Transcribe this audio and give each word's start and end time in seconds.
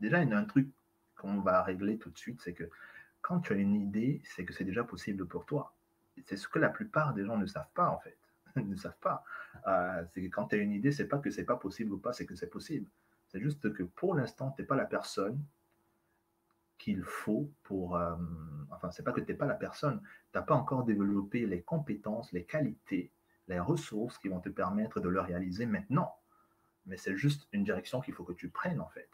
déjà, 0.00 0.22
il 0.22 0.28
y 0.28 0.32
a 0.32 0.38
un 0.38 0.44
truc 0.44 0.68
qu'on 1.16 1.40
va 1.40 1.62
régler 1.62 1.98
tout 1.98 2.10
de 2.10 2.18
suite, 2.18 2.40
c'est 2.42 2.52
que 2.52 2.68
quand 3.22 3.40
tu 3.40 3.52
as 3.52 3.56
une 3.56 3.74
idée, 3.74 4.22
c'est 4.24 4.44
que 4.44 4.52
c'est 4.52 4.64
déjà 4.64 4.84
possible 4.84 5.26
pour 5.26 5.46
toi. 5.46 5.74
C'est 6.26 6.36
ce 6.36 6.48
que 6.48 6.58
la 6.58 6.68
plupart 6.68 7.12
des 7.14 7.24
gens 7.24 7.36
ne 7.36 7.46
savent 7.46 7.70
pas, 7.74 7.90
en 7.90 7.98
fait. 7.98 8.16
Ils 8.56 8.68
ne 8.68 8.76
savent 8.76 8.98
pas. 9.00 9.24
Euh, 9.66 10.04
c'est 10.12 10.22
que 10.22 10.28
quand 10.28 10.48
tu 10.48 10.56
as 10.56 10.58
une 10.58 10.72
idée, 10.72 10.92
c'est 10.92 11.08
pas 11.08 11.18
que 11.18 11.30
c'est 11.30 11.44
pas 11.44 11.56
possible 11.56 11.92
ou 11.92 11.98
pas, 11.98 12.12
c'est 12.12 12.26
que 12.26 12.34
c'est 12.34 12.46
possible. 12.46 12.88
C'est 13.28 13.40
juste 13.40 13.72
que 13.72 13.82
pour 13.82 14.14
l'instant, 14.14 14.52
tu 14.52 14.62
n'es 14.62 14.66
pas 14.66 14.76
la 14.76 14.84
personne 14.84 15.42
qu'il 16.78 17.02
faut 17.02 17.50
pour... 17.64 17.96
Euh, 17.96 18.14
enfin, 18.70 18.90
c'est 18.90 19.02
pas 19.02 19.12
que 19.12 19.20
tu 19.20 19.32
n'es 19.32 19.36
pas 19.36 19.46
la 19.46 19.54
personne, 19.54 20.00
tu 20.32 20.38
n'as 20.38 20.42
pas 20.42 20.54
encore 20.54 20.84
développé 20.84 21.46
les 21.46 21.62
compétences, 21.62 22.32
les 22.32 22.44
qualités, 22.44 23.10
les 23.48 23.58
ressources 23.58 24.18
qui 24.18 24.28
vont 24.28 24.40
te 24.40 24.48
permettre 24.48 25.00
de 25.00 25.08
le 25.08 25.20
réaliser 25.20 25.66
maintenant. 25.66 26.14
Mais 26.86 26.96
c'est 26.96 27.16
juste 27.16 27.48
une 27.52 27.64
direction 27.64 28.00
qu'il 28.00 28.14
faut 28.14 28.24
que 28.24 28.32
tu 28.32 28.48
prennes, 28.48 28.80
en 28.80 28.88
fait. 28.88 29.10